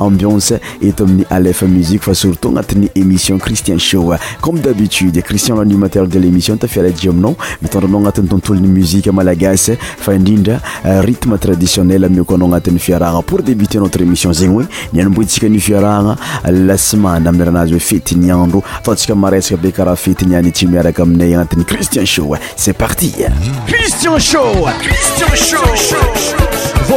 [0.00, 7.36] ainseeamin'ylef musi fa surtout anati'ny émission cristien sho comme dabitude cristian animateur de l'émissiontafialaji aminao
[7.62, 14.32] mitndrnao anat'ytontolony musie malagasy faindrindra euh, rytme traditionnel mikoanao anati'y fiarahana pour débuter notre émission
[14.32, 16.16] zegny oe nianimbotsika ny fiarahana
[16.50, 23.12] lasemaneamiranazy oe fetiniandro atantsikamaresaka be karahafetyniantsy miaraka aminay anati'y cristien show ce partii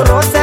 [0.00, 0.41] rosa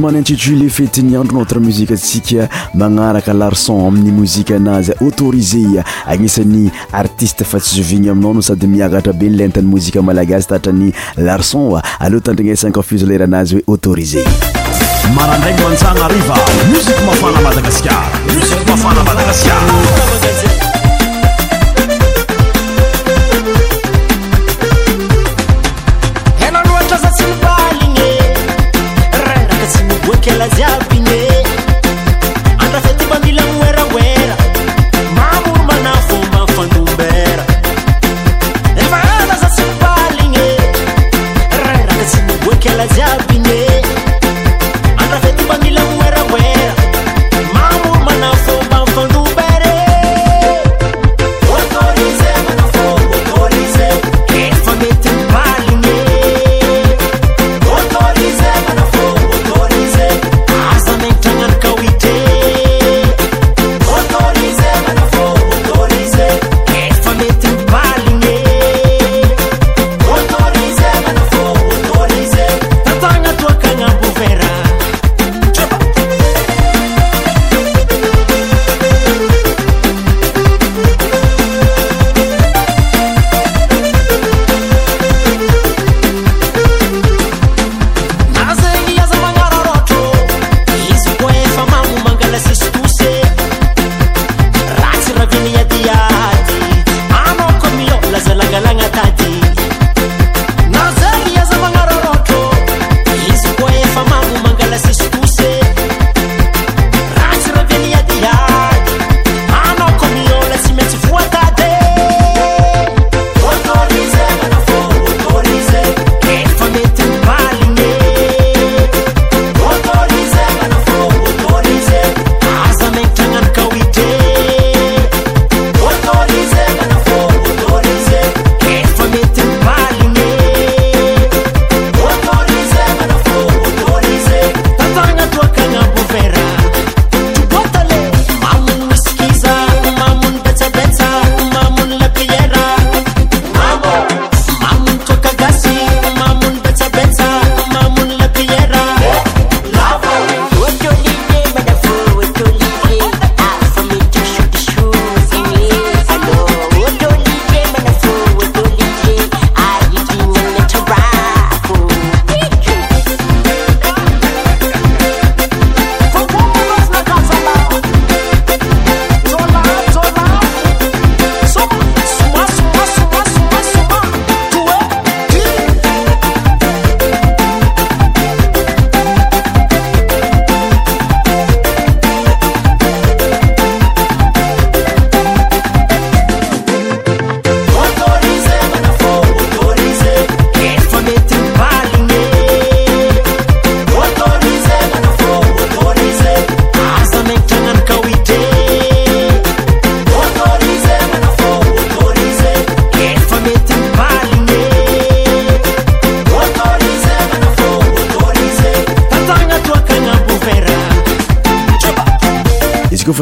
[0.00, 6.70] mana aintitule feti ny andro notre muzika tsyka magnaraka larson amin'ny mozika anazy autorizea agnisan'ny
[6.92, 12.56] artiste fa tsysovigny aminao no sady miakatra be nylentany mozika malagasy tatrany larçon aleoa tandragna
[12.56, 14.24] sanka fiseler anazy hoe autorize
[15.16, 16.36] marandrany mansana arriva
[16.72, 20.58] mosik mafanamadagaskarmik mafana madagaskara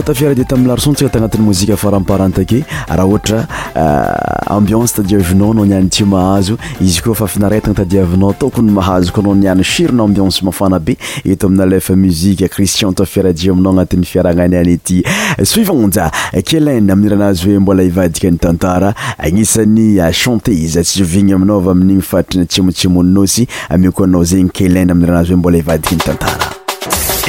[0.09, 5.03] tafiaradi tamiy larsontsika tanati'y mozifraparatake rahambineiaihazzyffiaanaitkonyhazo
[9.09, 15.03] eh, ko na nian fironaambience mafana be eto aminalefa muzika cristian tafiaradi aminao agnatin'ny fiarananyanyty
[15.43, 16.11] sivaja
[16.45, 20.53] keln aminyranazy oe mbola ivadika ny tantara anisany eh, chanté
[21.05, 26.58] ziny amina ami'iny atrina imotsimseoa zenyel amranazy oe mbola ivadika n tantara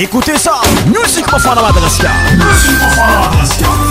[0.01, 2.10] Écoutez ça, musique pour de Madagascar.
[2.32, 3.88] Musique pour de Madagascar.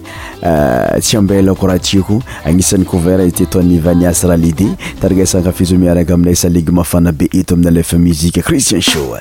[0.49, 4.69] euh, tsy ambelakoraha tiako agnisan'ny kouverti ataon'ny vaniasy raha lidi
[5.01, 9.21] tarigasakafizo miaraka aminay salegy mafana be eto ami'ny alefa muzike christian shaam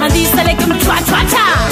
[0.05, 1.72] andysalaky miaata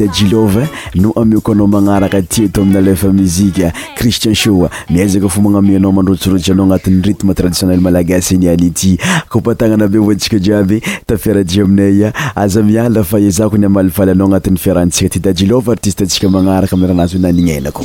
[0.00, 0.56] dajilov
[0.94, 5.92] no amioko anao magnaraka ty ato amin alefa mizika cristian shoa miaizaka fo magnami anao
[5.92, 12.12] mandrotsirotry anao agnatin'ny ritme traditionel malagasy ni any ity kopatagnana be voantsika djiaby tafiarady aminaya
[12.36, 17.16] aza miala fa ezako ny amalifaly anao agnatin'ny fiarantsika ty dajilova artistetsika magnaraka ami rahanazy
[17.16, 17.84] hoe naninanako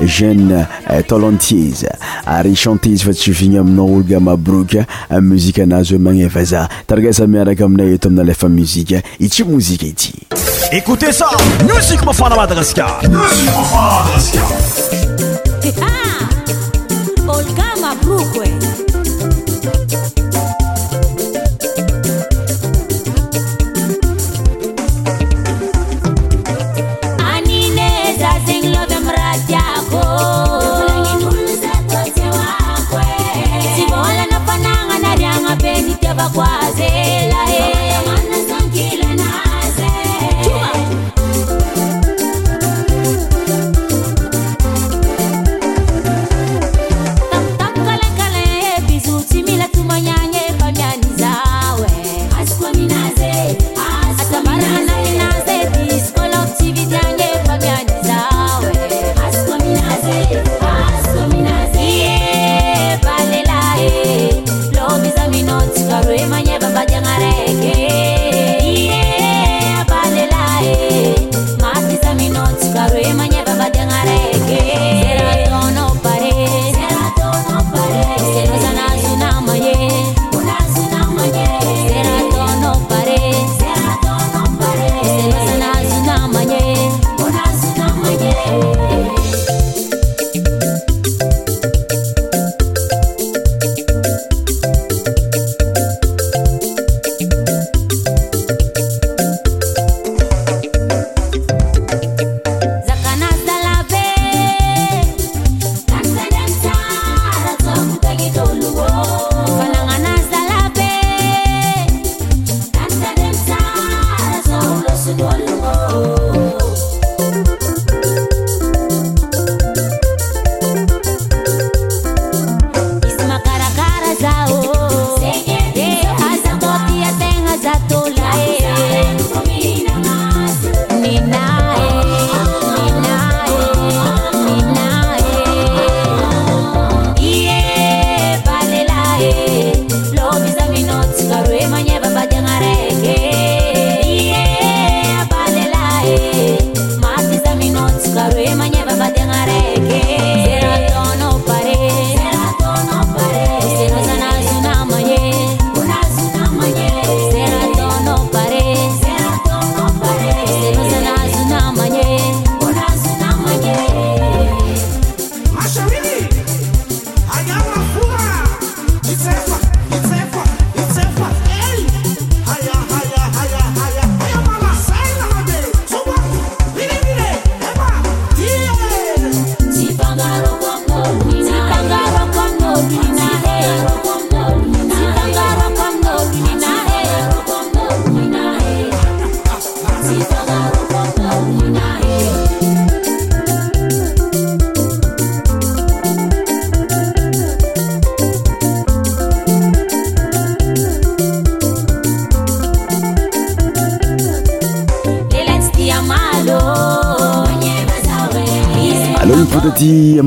[0.00, 1.86] jene euh, tolentiers
[2.26, 6.44] ary chante izy fa tsy vigny aminao olo ga mabroka euh, muzika anazy hoe magneva
[6.44, 10.12] za taragaza miaraka amina eto amina lefa muzika i tsy mozika ity
[10.72, 11.26] écoutez sa
[11.68, 14.85] musike mafana madagaskar musik mfaamadagaska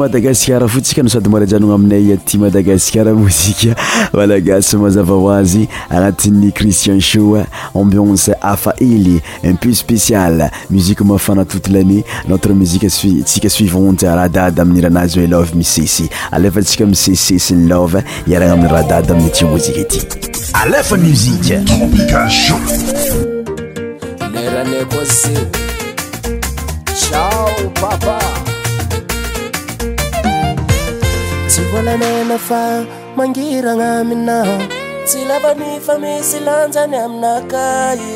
[0.10, 3.76] madagasikara fo tsika no sady molajanono aminay ti madagasikara mozika
[4.14, 7.46] malagasy mazava hoazy anatin'ny cristian sho
[7.76, 12.90] ambionc afa ely unpu spéial musike mafana toto lané notre musike
[13.24, 17.70] tsika suivonjy rahadady ami'y ranazy elo misesy alefatsika miseses l
[18.28, 20.00] iarana amiy raha dady amiytimozik ty
[31.72, 32.62] volanana fa
[33.18, 34.38] mangiragnaamina
[35.06, 38.16] tsy labanyfa misy lanjany aminakay e.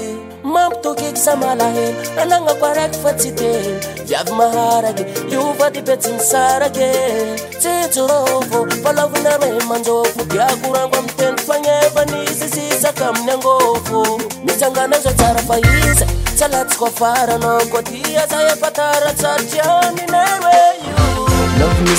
[0.54, 3.52] mampitokiky samalahea anagnako araiky fa tsy te
[4.10, 5.04] iavy aharaky
[5.34, 6.90] ioadybetsy misaake
[7.62, 14.00] tsyjoroô falavinara manjofo diakorago aytenyfanevanszisaka amin'ny angôfo
[14.46, 20.42] misangan za sarafa iatsyalatykofaanao ko ia za afatarasary aninar
[21.60, 21.96] io ovni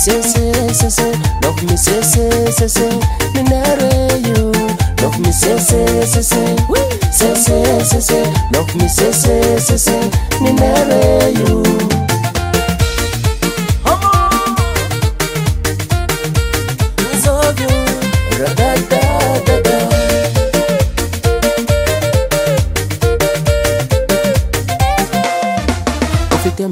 [0.00, 2.88] sese sese love me sese sese
[3.34, 4.50] me nare you
[5.02, 6.56] love me sese sese
[7.10, 10.00] sese sese love me sese sese
[10.40, 11.89] me nare you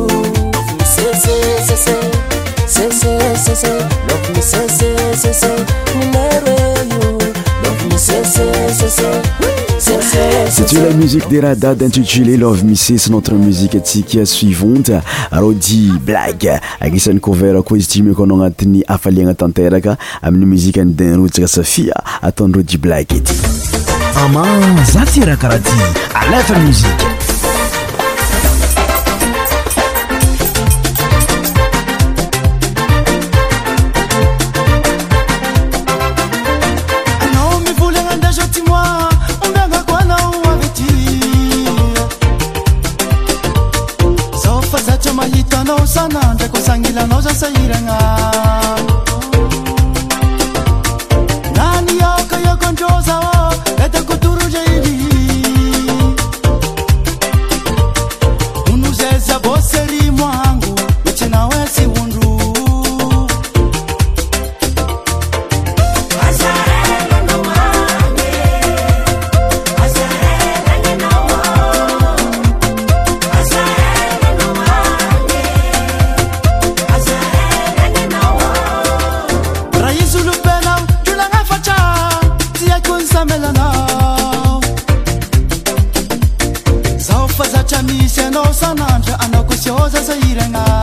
[10.53, 14.93] satsioa la musique de raha dady intitulé love misesy notre musique atsika suivonte
[15.33, 16.45] rodi blag
[16.83, 22.61] anisan'ny couvert koa izy timeko anao agnatin'ny afaliagna tanteraka amin'ny muzike any denrotsika safia ataon'ny
[22.61, 23.33] rodi blag ety
[24.27, 24.45] ama
[24.93, 27.22] za tyraha karaha ty alete musiqe
[88.51, 90.82] 上那着按到过笑在色一人啊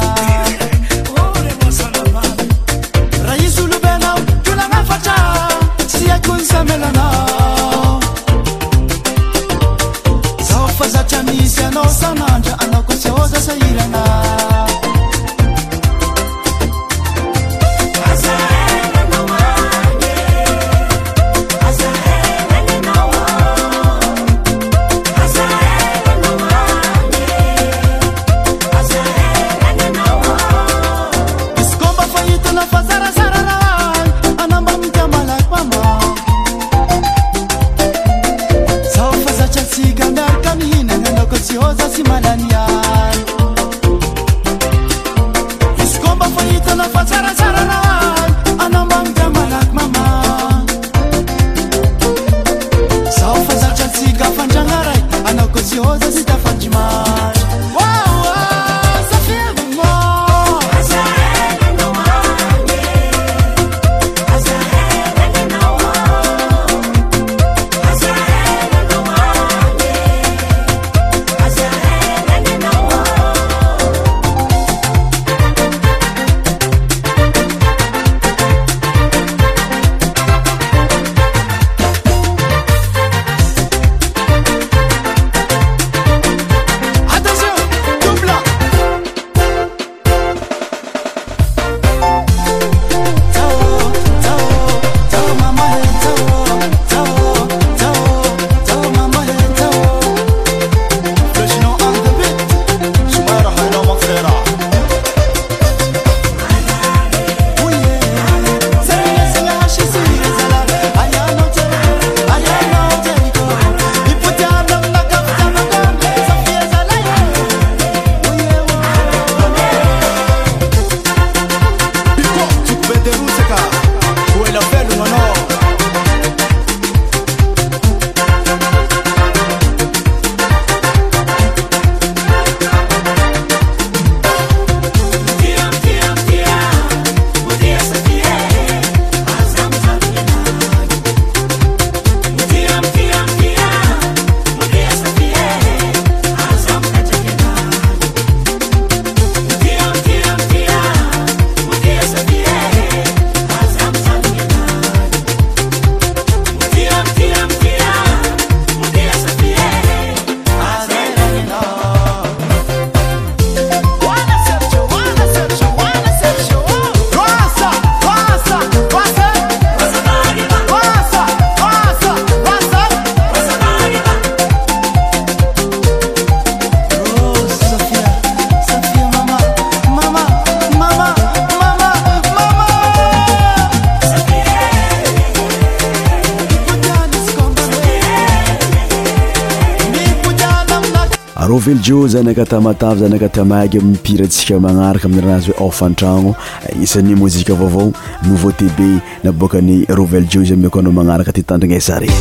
[192.20, 196.36] zanaka atamatavy zanaka tiamahagy mipirantsika magnaraka amin'y razy hoe aofantragno
[196.80, 197.94] nisan'ny mozika avaovao
[198.28, 198.80] nouveau tb
[199.24, 202.14] na bokany rovel jo izy amikoanao magnaraka ty tandrigna isareny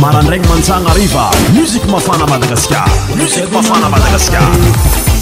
[0.00, 1.24] marandragny mansana ariva
[1.56, 2.88] muzika mafana madagasikar
[3.18, 5.12] musik mafana madagasikar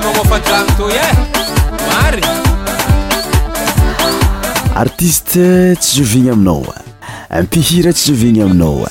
[0.00, 1.06] manofaano toy e
[1.88, 2.22] mary
[4.74, 6.76] artiste tsy zovigny aminaoa
[7.42, 8.90] mpihira tsy zovigny aminaoa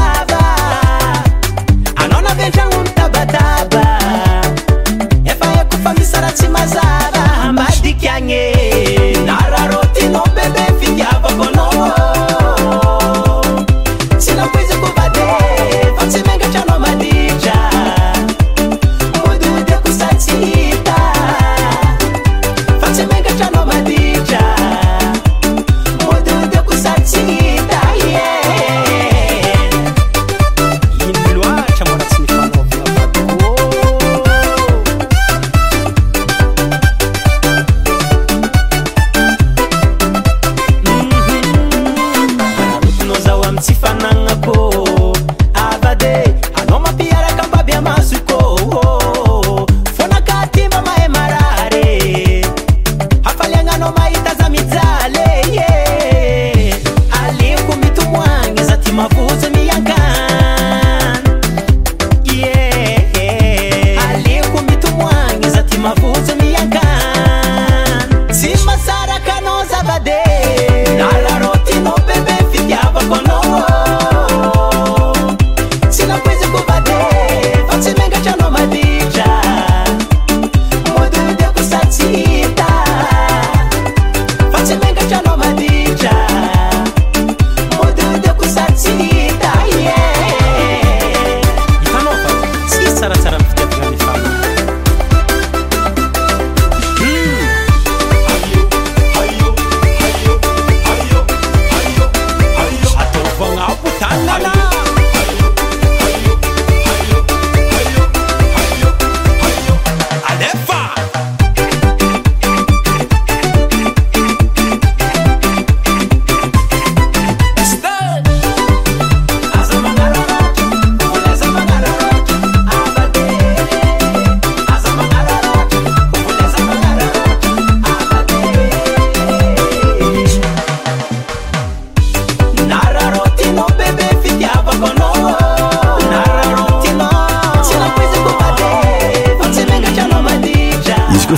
[0.00, 0.29] alive.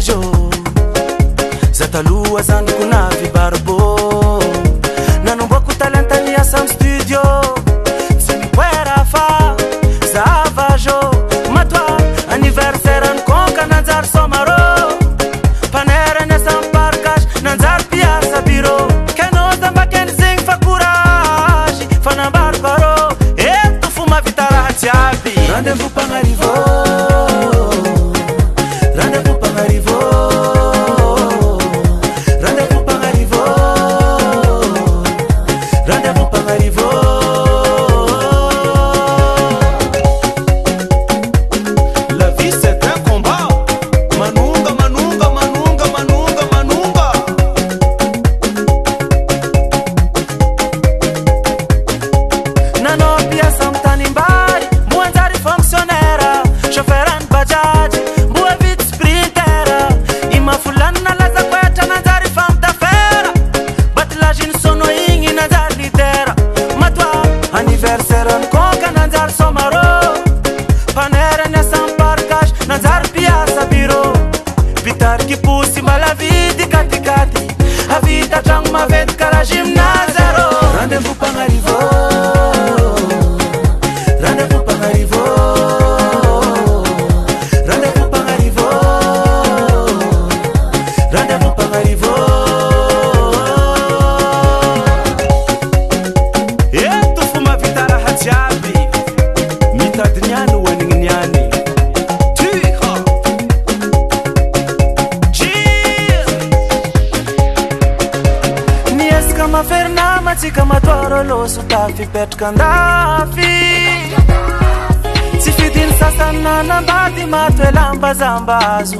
[0.00, 0.10] ج
[1.72, 3.35] زتلوو زنكoناف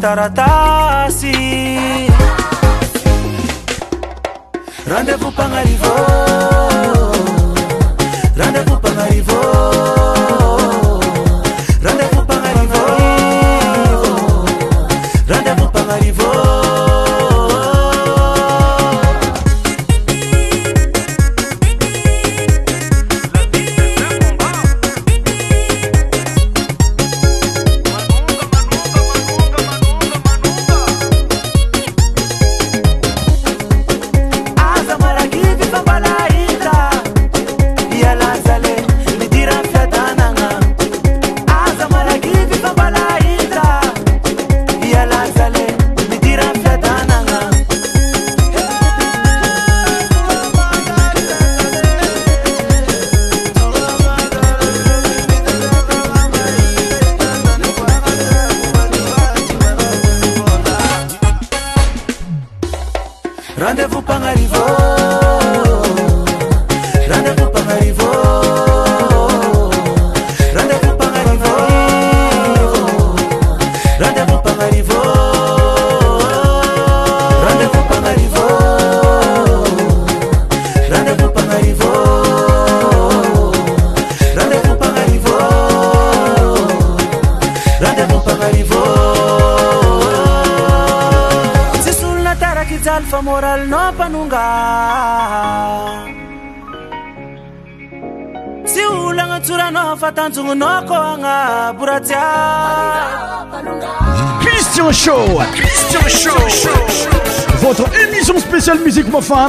[0.06, 0.45] taratara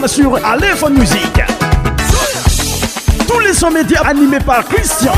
[0.08, 1.40] sur Aléphone Music.
[3.28, 5.12] Tous les 100 médias animés par Christian.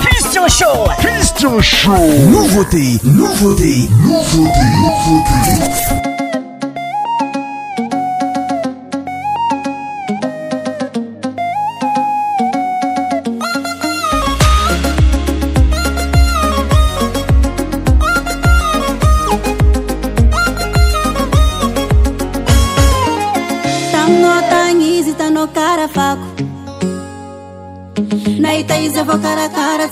[0.00, 0.90] Christian Show.
[1.00, 2.08] Christian Show.
[2.30, 6.09] Nouveauté, nouveauté, nouveauté, nouveauté.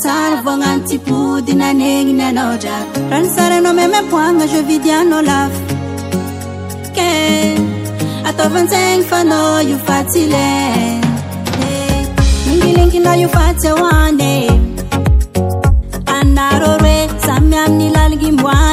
[0.05, 5.61] sara vognanotypodynanegnynanao dray ranysarainao memaboagna jevidiana lafa
[6.97, 7.11] ke
[8.29, 9.39] atfantsegny fana
[9.71, 10.49] iofatsyle
[12.53, 14.33] ingilinkyna iofatsy oany
[16.21, 18.68] anarô roe sa miaminylalgiboa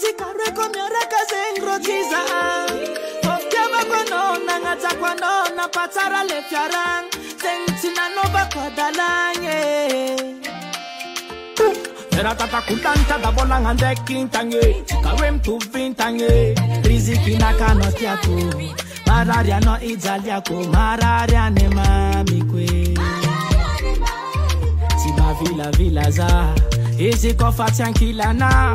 [0.00, 2.20] tsikareko miarakazengrotsiza
[3.32, 7.04] ovtiavako nonangatsakwa nona patsara lefiarang
[7.40, 9.60] tsengtsinano bakwadalanye
[12.36, 18.34] tata kulanta da bola ngande kintange Kawem tu vintange Riziki na no tiako
[19.06, 22.68] Malaria no idzaliako Malaria ne mami kwe
[25.00, 26.26] Tiba vila vila za
[26.98, 28.74] Izi kofa tiankilana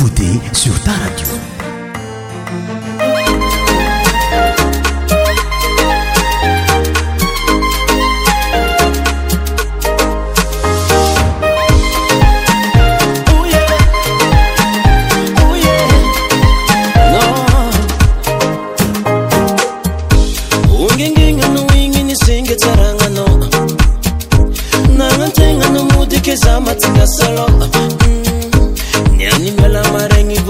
[0.00, 1.49] Foutez sur ta radio.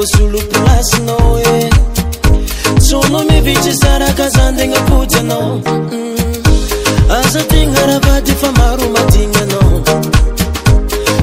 [0.07, 1.71] soloplasinao e
[2.81, 6.17] sono mivitsy saraka zandegna kojyanao mm.
[7.11, 9.83] azategna rabady efa maro madignanao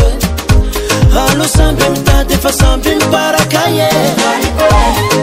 [1.26, 5.21] alo sampy mitady efa sampy miparakay ek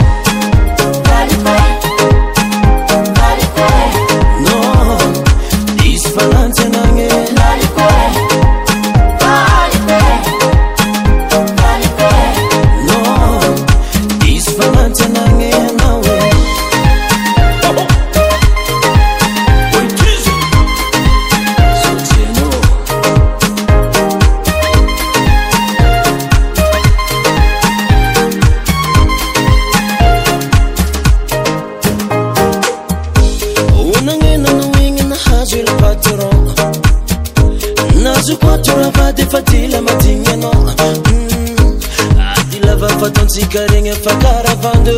[44.04, 44.97] Fa caravana